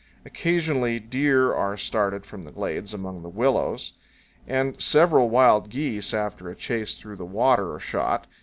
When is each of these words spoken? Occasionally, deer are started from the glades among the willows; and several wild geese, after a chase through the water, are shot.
Occasionally, 0.25 0.99
deer 0.99 1.53
are 1.53 1.77
started 1.77 2.25
from 2.25 2.43
the 2.43 2.51
glades 2.51 2.91
among 2.91 3.21
the 3.21 3.29
willows; 3.29 3.93
and 4.47 4.81
several 4.81 5.29
wild 5.29 5.69
geese, 5.69 6.11
after 6.11 6.49
a 6.49 6.55
chase 6.55 6.95
through 6.95 7.17
the 7.17 7.23
water, 7.23 7.75
are 7.75 7.79
shot. 7.79 8.25